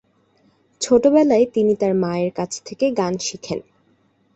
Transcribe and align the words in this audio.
ছোটবেলায় 0.81 1.45
তিনি় 1.53 1.75
তার 1.81 1.93
মায়ের 1.95 2.31
কাছ 2.35 2.51
থেকে 2.65 2.85
গান 2.91 3.13
শিখেন। 3.19 3.59